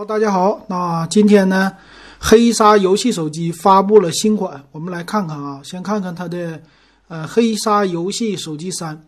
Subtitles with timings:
[0.00, 0.64] 好，大家好。
[0.66, 1.70] 那今天呢，
[2.18, 5.60] 黑鲨游戏手机发布了新款，我们来看看啊。
[5.62, 6.58] 先看看它的
[7.08, 8.98] 呃黑鲨游戏手机三。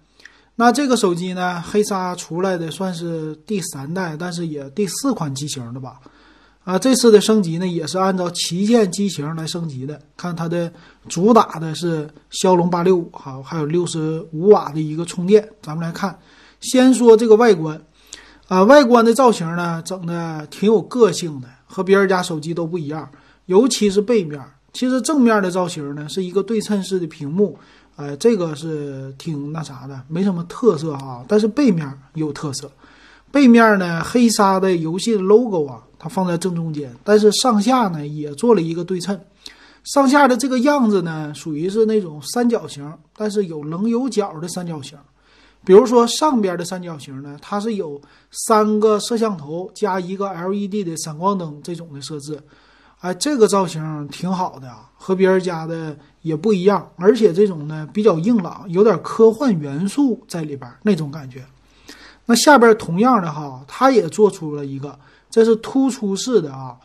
[0.57, 5.95] 那这个手机呢，黑鲨出来的算是第三代，但是也第四款机型的吧。
[6.63, 9.99] 啊，这次的升级呢，也是按照旗舰机型来升级的。
[10.15, 10.71] 看它的
[11.09, 15.49] 主打的是骁龙八六五，好，还有六十五瓦的一个充电。
[15.63, 16.19] 咱们来看，
[16.61, 17.83] 先说这个外观。
[18.53, 23.09] 啊，外观的造型呢，整的挺有个性的，和别人家手机都不一样。
[23.47, 24.39] 尤其是背面，
[24.75, 27.59] 其实正面的造型呢是一个对称式的屏幕，
[27.97, 31.25] 呃，这个是挺那啥的，没什么特色哈。
[31.27, 32.71] 但是背面有特色，
[33.31, 39.19] 背面呢黑鲨的游戏的 logo 啊，它放在正中间，但是上下呢也做了一个对称，
[39.85, 44.99] 上下的这个样子呢属于是那种三角形，但是有棱有角的三角形。
[45.65, 52.41] 比如说上边的三角形呢，它是有三个摄像头加一个 LED 的闪光灯这种的设置，
[53.01, 61.45] 哎，这个造型挺好的啊，和别人家的也不一样，而且这种呢比较硬朗，有点科幻元素在里边那种感觉。
[62.27, 64.99] 那下边同样的哈，它也做出了一个，
[65.31, 66.77] 这是突出式的啊，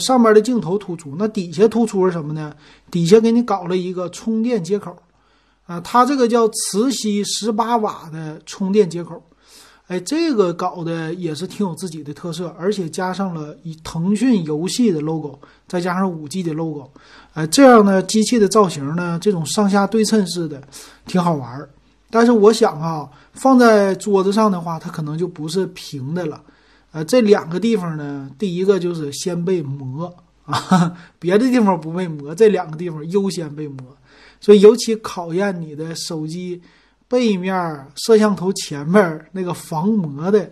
[0.00, 2.52] 上面的镜头突出，那底下突出是什么呢？
[2.90, 4.96] 底下给你搞了一个充电接口。
[5.66, 9.22] 啊，它这个叫磁吸十八瓦的充电接口，
[9.86, 16.90] 哎，这个搞的也是挺有自己的特色，而且加上了以腾讯游戏的 logo，再加上五 G 的 logo，
[17.32, 20.62] 哎，这样呢，机器的造型呢，这种上下对称式的，
[21.06, 21.68] 挺好玩儿。
[22.10, 26.40] 但是我想啊，放在桌子上的话，它可能就不是平的了。
[26.92, 33.78] 呃，这两个地方呢，第一个就是先被磨啊， 别的地方不被磨，这两个地方优先被磨。
[34.44, 36.60] 所以尤其考验你的手机
[37.08, 40.50] 背面、摄像头前面那个防磨的，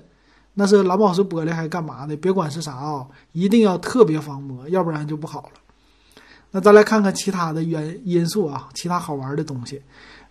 [0.54, 2.16] 那是蓝宝石玻璃还是干嘛的？
[2.16, 5.60] 别管是啥啊，一定要特别防磨，要不然就不好了。
[6.50, 9.82] 那再来看看其他的原因素啊，其他好玩的东西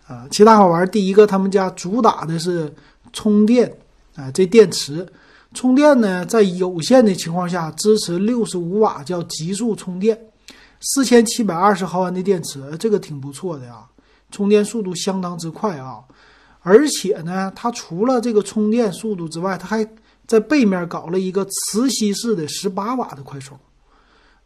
[0.08, 0.84] 啊，其他好玩。
[0.90, 2.74] 第一个，他们家主打的是
[3.12, 3.72] 充电
[4.16, 5.06] 啊，这电池
[5.54, 10.18] 充电呢，在有限的情况下支持六十五瓦，叫极速充电。
[10.84, 13.86] 四千七百二十毫安的电池，这个挺不错的呀，
[14.32, 16.00] 充电速度相当之快啊！
[16.60, 19.88] 而且呢，它除了这个充电速度之外，它还
[20.26, 23.56] 在背面搞了一个磁吸式的十八瓦的快充。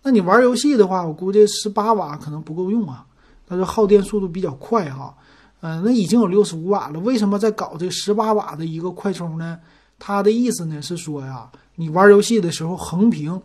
[0.03, 3.07] 那你玩游戏的话，我估计十八瓦可能不够用啊，
[3.47, 5.17] 它是耗电速度比较快哈。
[5.63, 9.59] 嗯，那已经有六十五瓦了，为什么在搞这十八瓦的一个快充呢？
[9.99, 13.41] 它的意思呢是说呀，你玩游戏的时候横屏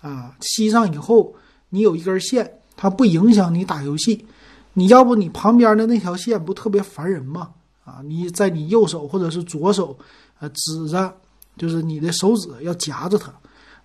[0.00, 1.32] 啊吸上以后。
[1.74, 4.26] 你有一根线，它不影响你打游戏。
[4.74, 7.48] 你要不你旁边的那条线不特别烦人吗？
[7.84, 9.96] 啊，你在你右手或者是左手，
[10.38, 11.12] 呃，指着，
[11.56, 13.32] 就是你的手指要夹着它。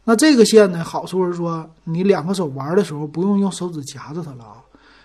[0.04, 4.58] 那这个线呢，好处是说你两个手玩的时候不用用手指夹着它了啊。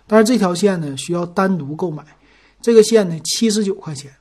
[0.09, 2.05] 但是这条线呢，需要单独购买。
[2.61, 4.13] 这个线呢，七十九块钱。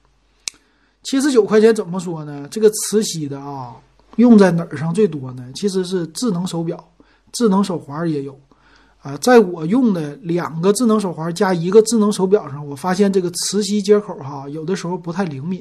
[1.03, 2.47] 七十九块钱怎么说呢？
[2.51, 3.75] 这个磁吸的啊，
[4.17, 5.51] 用在哪儿上最多呢？
[5.55, 6.91] 其实是智能手表、
[7.31, 8.39] 智能手环也有。
[9.01, 15.59] 啊，在我用的两个智能手环加一个智能手表上，我发现这个磁吸接口哈，有的时候不太灵敏。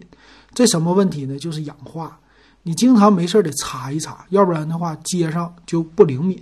[0.52, 1.38] 这什么问题呢？
[1.38, 2.20] 就是氧化。
[2.64, 6.38] 你经常没事得擦一擦，要不然的话接上就不灵敏。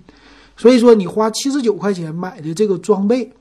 [0.57, 3.33] 所以说，你花七十九块钱买的这个装备，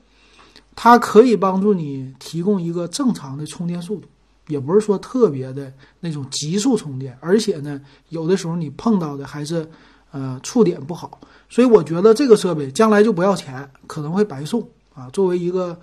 [0.76, 4.06] 它可以帮助你提供一个正常的充电速度，
[4.46, 7.18] 也不是说特别的那种急速充电。
[7.18, 7.80] 而且呢，
[8.10, 9.68] 有的时候你碰到的还是。
[10.10, 11.20] 呃，触点不好，
[11.50, 15.78] 所以我觉得这个设备将来就不要钱，可能会白送啊，作为一个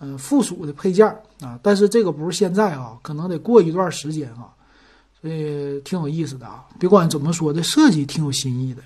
[0.00, 1.06] 呃附属的配件
[1.40, 1.56] 啊。
[1.62, 4.50] 但是这个不是现在啊，可能得过一段时间啊，
[5.22, 6.64] 所以挺有意思的啊。
[6.76, 8.82] 别管怎么说，这设计挺有新意的。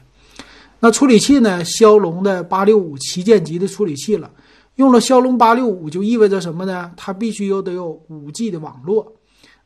[0.79, 1.65] 那处理器呢？
[1.65, 4.31] 骁龙的八六五旗舰级的处理器了，
[4.75, 6.93] 用了骁龙八六五就意味着什么呢？
[6.99, 9.11] 它必须有得有五 G 的网络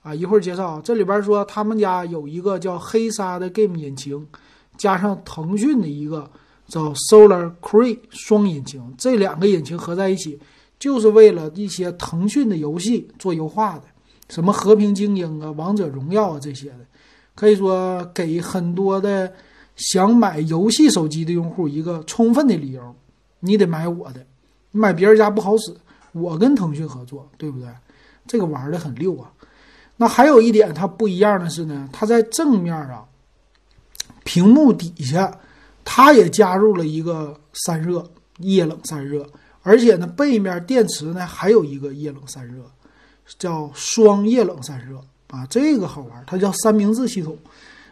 [0.03, 0.15] 啊。
[0.15, 4.25] 一会儿介绍，这里边说他们家有一个叫黑鲨的 Game 引擎。
[4.77, 6.31] 加上腾讯的一个
[6.69, 10.39] 叫 Solar Cree 双引擎，这两个引擎合在一起，
[10.79, 13.83] 就是为了一些腾讯的游戏做优化的，
[14.29, 16.81] 什么和平精英啊、王者荣耀啊这些的，
[17.35, 19.33] 可以说给很多的
[19.77, 22.95] 想买游戏手机的用户一个充分的理由，
[23.41, 24.27] 你得买我的，
[24.73, 25.75] 你买别人家不好使，
[26.13, 27.69] 我跟腾讯合作，对不对？
[28.27, 29.31] 这个玩的很溜啊。
[29.97, 33.05] 那还有一点它不一样的是呢，它在正面啊。
[34.27, 35.33] 屏幕底下，
[35.85, 38.05] 它也加入了一个散热，
[38.41, 39.25] 液冷散热，
[39.63, 42.61] 而且呢，背面电池呢还有一个液冷散热，
[43.39, 47.39] 叫双液冷散热啊，这个好玩，它叫三明治系统，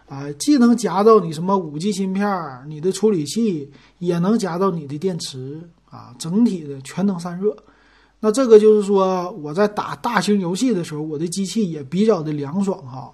[0.09, 2.27] 啊，既能夹到你什么五 G 芯片、
[2.67, 7.57] 你的处理器，也能夹到你的电池啊，整体的全能散热。
[8.19, 13.13] 那这个就是说，我在打大型游戏的时候，我的机器也比较的凉爽哈。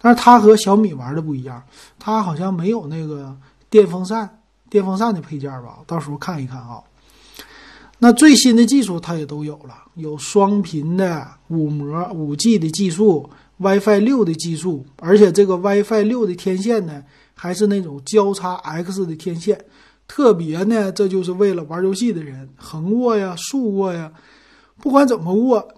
[0.00, 1.62] 但是它和小米玩的不一样，
[1.98, 3.36] 它好像没有那个
[3.68, 5.78] 电风扇、电风扇的配件吧？
[5.86, 6.80] 到时候看一看啊。
[7.98, 17.04] 那最新的技术它也都有了，有双频的五模、五 G 的技术、WiFi 六的技术，而且这个 WiFi 六的天线呢，
[17.34, 19.62] 还是那种交叉 X 的天线。
[20.08, 24.10] 特别呢，这就是为了玩游戏的人，横握呀、竖握呀，
[24.78, 25.68] 不管怎么握，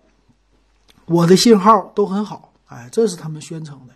[1.06, 2.52] 我的信号都很好。
[2.66, 3.94] 哎，这是他们宣称的。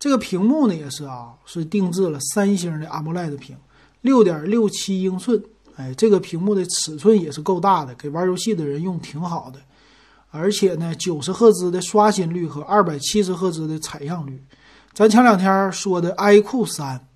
[0.00, 3.54] 这个屏幕呢也是啊，是定制了三星的 AMOLED 屏，
[4.00, 5.40] 六点六七英寸，
[5.76, 9.60] 哎，这个屏幕的尺寸也是够大的，给玩游戏的人用挺好的。
[10.30, 14.42] 而且呢，九十赫兹的刷新率和二百七十赫兹的采样率。
[14.94, 17.06] 咱前两天说的 iQOO 三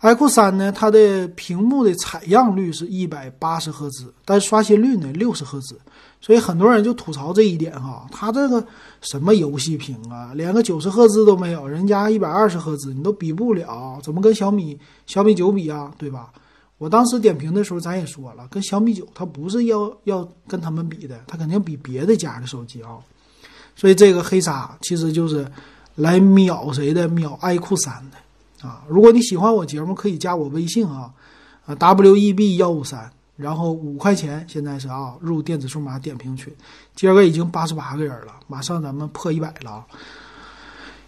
[0.00, 5.78] ，iQOO 三呢，它的屏幕的采样率是一百八十赫兹，但刷新率呢六十赫兹。
[6.20, 8.64] 所以很多人就吐槽这一点哈，它这个
[9.00, 14.76] 什么游戏屏啊，连个九十赫兹都没有，人家一百二十赫兹你都比不了，怎么跟小米
[15.06, 15.92] 小米九比啊？
[15.96, 16.32] 对吧？
[16.78, 22.98] 我当时点评的时候，咱也说了，跟小米九它不是要要跟他们比的，它肯定比别的家的手机啊。
[23.76, 25.46] 所以这个黑鲨其实就是
[25.94, 27.06] 来秒谁的？
[27.08, 28.16] 秒 iQOO 三的
[28.62, 28.82] 啊！
[28.88, 31.12] 如果你喜欢我节目，可以加我微信啊，
[31.66, 33.10] 啊 w e b 幺五三。
[33.36, 36.50] 然后五块钱，现在是啊，入电子数码点评群，
[36.94, 39.84] 今儿个已经八十八个人了，马上咱们破一百了啊！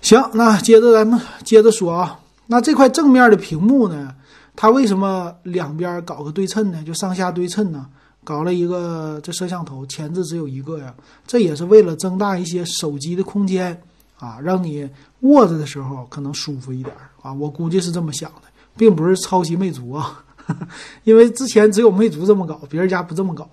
[0.02, 4.14] 行，那接着咱们接着说啊，那这块正面的屏幕呢，
[4.54, 6.84] 它为什么两边搞个对称呢？
[6.84, 7.86] 就上下对称呢？
[8.24, 10.94] 搞了一个这摄像头前置只有一个呀，
[11.26, 13.80] 这也是为了增大一些手机的空间
[14.18, 14.88] 啊，让你
[15.20, 17.32] 握着的时候可能舒服一点啊。
[17.32, 20.24] 我估计是这么想的，并不是抄袭魅族啊。
[21.04, 23.48] 因为之前只有魅族这么搞，别人家不这么搞。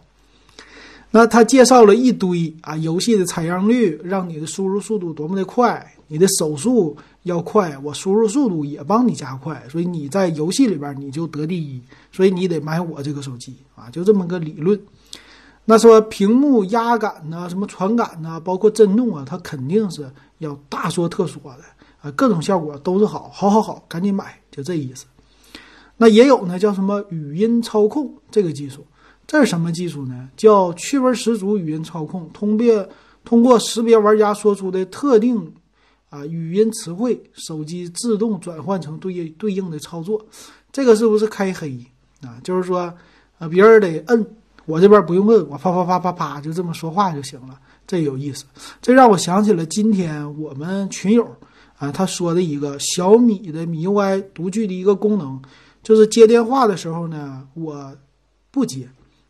[1.11, 14.77] 那他介绍了一堆啊，游戏的采样率，让你的输入速度多么的快，你的手速要快，我输入速度也帮你加快，所以你在游戏里边你就得第一，所以你得买我这个手机啊，就这么个理论。
[15.63, 21.63] 那说屏幕压感呐，什么传感呐，包括震动啊，它肯定是要大说特说的
[22.01, 25.05] 啊，各种效果都是好，好，好，好，赶紧买，就这意思。
[25.97, 28.85] 那也有呢，叫什么语音操控这个技术？
[29.25, 30.29] 这是什么技术呢？
[30.35, 32.87] 叫趣味十足语音操控，通别
[33.23, 35.53] 通过识别玩家说出的特定
[36.09, 40.23] 啊语音词汇，手机自动转换成对应对应的操作。
[40.71, 41.79] 这个是不是开黑
[42.21, 42.37] 啊？
[42.43, 42.93] 就是说
[43.39, 44.35] 啊，别人得摁，
[44.65, 47.57] 我这边不用摁，我啪啪啪啪啪就这么说话就行了。
[47.87, 48.45] 这有意思，
[48.81, 51.27] 这让我想起了今天我们群友
[51.77, 55.41] 啊他说的一个小米的米 UI 独具的一个功能。
[55.83, 57.95] 就是接电话的时候呢，我
[58.49, 58.89] 不接，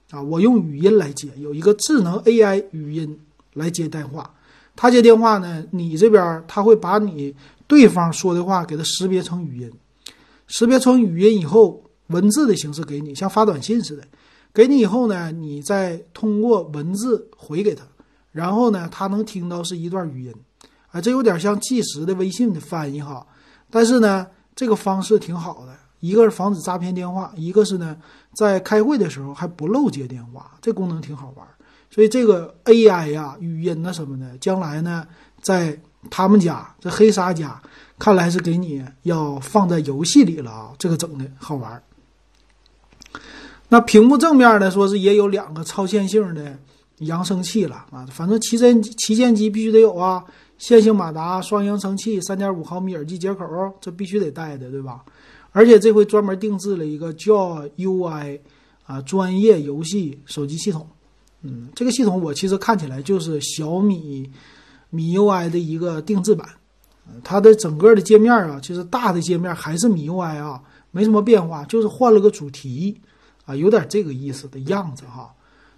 [0.10, 3.20] 啊，我用语音来接，有一个智能 AI 语音
[3.52, 4.34] 来接电话。
[4.74, 7.36] 他接电话呢，你这边他会把你
[7.68, 9.72] 对方说的话给他识别成语音，
[10.48, 14.04] 识别成语音以后，文字的形式给你，像发短信似的，
[14.54, 17.84] 给你以后呢，你再通过文字回给他，
[18.36, 20.36] 然后呢，他能听到是一段语音，
[20.92, 23.26] 啊，这有点像即时的微信的翻译哈，
[23.72, 25.74] 但是呢，这个方式挺好的。
[26.02, 27.96] 一个是防止诈骗电话，一个是呢，
[28.34, 31.48] 在开会的时候还不漏接电话，这功能挺好玩。
[31.90, 35.08] 所以这个 AI 呀、语音呐什么的，将来呢，
[35.42, 35.80] 在
[36.12, 37.60] 他们家这黑鲨家，
[37.98, 41.82] 看来是给你要放在游戏里了啊，这个整的好玩。
[43.70, 46.60] 那屏幕正面呢，说是也有两个超线性的
[47.00, 50.24] 扬声器了啊，反正旗舰旗舰机必须得有啊，
[50.58, 53.46] 线性马达、双扬声器、三点五毫米耳机接口，
[53.82, 55.04] 这必须得带的，对吧？
[55.52, 58.40] 而且这回专门定制了一个叫 UI
[58.86, 60.88] 啊专业游戏手机系统，
[61.42, 64.30] 嗯，这个系统我其实看起来就是小米
[64.90, 66.48] 米 UI 的一个定制版，
[67.24, 70.62] 它的整个的界面啊，其实大的界面还是米 UI 啊，
[70.92, 73.02] 没什么变化，就是换了个主题
[73.46, 75.34] 啊，有点这个意思的样子哈。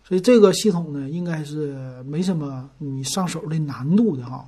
[0.08, 4.46] 所以这个系统呢，应该是没什么你上手的难度的哈。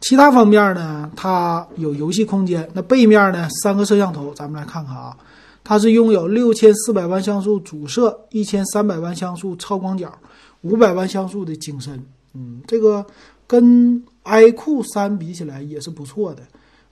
[0.00, 2.66] 其他方面呢，它有游戏空间。
[2.72, 5.16] 那背面呢，三个摄像头，咱们来看看啊。
[5.62, 10.12] 它是拥有六千四百万像素主摄、一千三百万像素超广角、
[10.60, 12.02] 五百万像素的景深。
[12.34, 13.04] 嗯，这个
[13.46, 16.42] 跟 iQOO 三比起来也是不错的。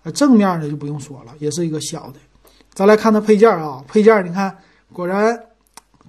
[0.05, 2.15] 呃，正面的就不用说了，也是一个小的。
[2.73, 4.57] 咱来看它配件啊，配件你看，
[4.91, 5.39] 果然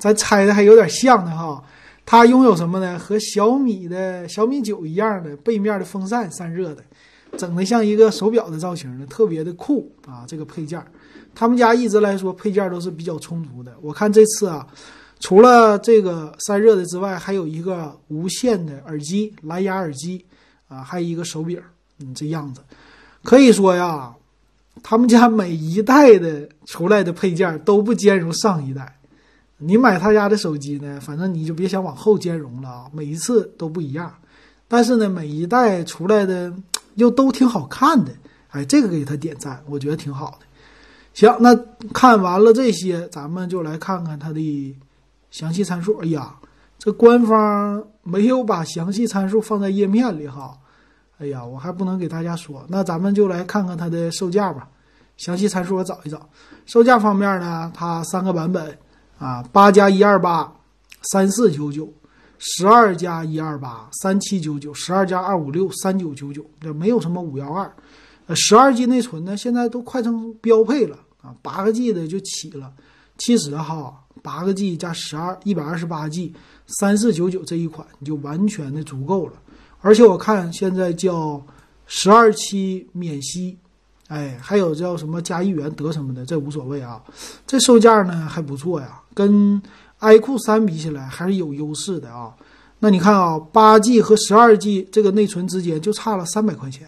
[0.04, 1.64] 咱猜的还有点像的哈。
[2.06, 3.00] 它拥有什么呢？
[3.00, 6.84] 和小米的小米九一样的背面的风扇散热的，
[7.38, 10.26] 整的像一个手表的造型的，特别的酷啊！
[10.28, 10.86] 这个配件，
[11.34, 13.74] 他们家一直来说配件都是比较充足的。
[13.82, 14.68] 我看这次啊，
[15.22, 20.26] 除了这个散热的之外，还有一个无线的耳机，蓝牙耳机
[20.68, 21.58] 啊，还有一个手柄，
[22.00, 22.60] 嗯，这样子，
[23.24, 24.14] 可以说呀，
[24.84, 28.98] 他们家每一代的出来的配件都不兼容上一代。
[29.66, 34.14] 你买他家的手机呢，反正你就别想往后兼容了啊，每一次都不一样。
[34.68, 36.54] 但是呢，每一代出来的。
[36.96, 38.12] 又都挺好看的，
[38.50, 40.46] 哎，这个给他点赞，我觉得挺好的。
[41.16, 41.56] 行，那
[41.92, 44.76] 看完了这些，咱们就来看看它的
[45.32, 45.98] 详细参数。
[46.04, 46.36] 哎呀，
[46.78, 50.56] 这官方没有把详细参数放在页面里哈。
[51.18, 52.64] 哎呀，我还不能给大家说。
[52.68, 54.70] 那咱们就来看看它的售价吧。
[55.18, 56.30] 详细参数我找一找。
[56.68, 58.78] 售价方面呢，它三个版本
[59.24, 60.54] 啊，八加一二八，
[61.04, 61.92] 三四九九。
[62.46, 67.74] 十二加一二八三七九九，十二加二五六三九九九，这没有什么五幺二。
[68.26, 72.70] 呃，十二 G 内存呢，现在都快成标配了啊，八个 G 的就起了
[73.18, 76.34] 其实哈，八个 G 加十二一百二十八 G，
[76.68, 79.34] 三四九九这一款你就完全的足够了。
[79.80, 81.42] 而且我看现在叫
[81.88, 83.58] 十二期免息，
[84.14, 87.02] 哎，还有叫什么加一元得什么的，这无所谓啊。
[87.48, 89.62] 这售价呢还不错呀，跟。
[90.04, 92.36] iQOO 三比起来还是有优势的啊，
[92.80, 96.86] 那你看啊，八 G 和十二 G 这个内存之间就差了三百块钱，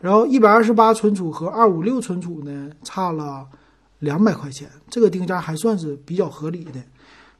[0.00, 3.46] 然后一百二十八存储和二五六存储呢差了
[4.00, 6.82] 两百块钱，这个定价还算是比较合理的。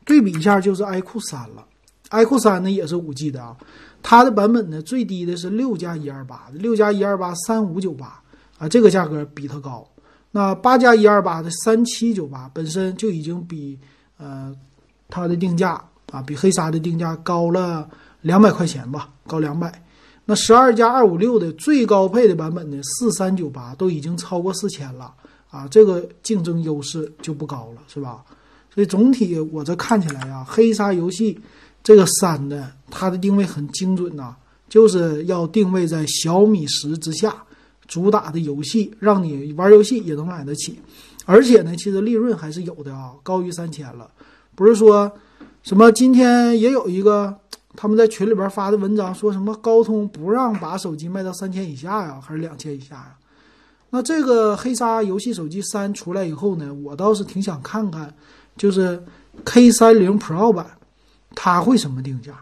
[0.04, 1.66] 对比一下就是 iQOO 三了
[2.10, 3.56] ，iQOO 三呢也是五 G 的啊，
[4.00, 8.22] 它的版本呢最低的是六加一二八，六加一二八三五九八
[8.58, 9.88] 啊，这个价格比它高。
[10.30, 13.78] 那八加一二八的三七九八本身就已经比
[14.18, 14.54] 呃。
[15.10, 17.88] 它的定价啊，比黑鲨的定价高了
[18.20, 19.72] 两百块钱吧，高两百。
[20.26, 25.10] 那十二加二五六的最高配的版本呢，四三九八都已经超过四千了
[25.48, 28.22] 啊，这个竞争优势就不高了，是吧？
[28.74, 31.40] 所以总体我这看起来呀，黑鲨游戏
[31.82, 34.36] 这个三呢，它的定位很精准呐，
[34.68, 37.34] 就是要定位在小米十之下，
[37.88, 40.78] 主打的游戏，让你玩游戏也能买得起，
[41.24, 44.08] 而且呢，其实利润还是有的啊，高于三千了。
[44.54, 45.10] 不是说，
[45.62, 47.34] 什么今天也有一个
[47.74, 53.16] 他们在群里边发的文章，说什么高通不让把手机卖到三千以下呀，还是两千以下呀？
[53.90, 58.14] 那这个黑鲨游戏手机三出来以后呢，我倒是挺想看看，
[58.56, 59.02] 就是
[59.46, 60.66] K 三零 Pro 版，
[61.34, 62.34] 它会什么定价？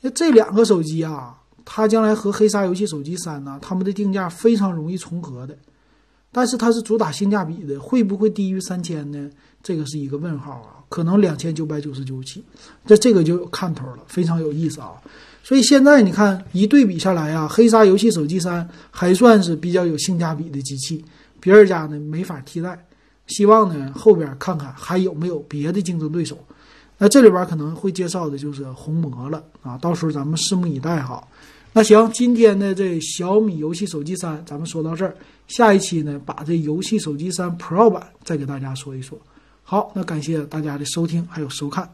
[0.00, 5.56] 那这两个手机啊，它将来和黑鲨游戏手机三呢，它们的定价非常容易重合的，
[6.32, 9.30] 但是它是主打性价比的，会不会低于三千呢？
[9.62, 12.42] 这个是一个问号啊，可能两千九百九十九起，
[12.86, 14.92] 这这个就有看头了，非常有意思啊。
[15.42, 21.04] 所以现在你看一对比下来啊，黑鲨游戏手机三还算是比较有性价比的机器，
[21.40, 22.86] 别人家呢没法替代。
[23.26, 26.36] 希望呢后边看看还有没有别的竞争对手。
[27.02, 31.26] 那这里边可能会介绍的就是红魔了啊，到时候咱们拭目以待哈。
[31.72, 35.16] 那行，今天的这小米游戏手机三咱们说到这儿，
[35.48, 39.18] 下一期呢把这游戏手机三 Pro 版再给大家说一说。
[39.62, 41.88] 好，那感谢大家的收听还有收看。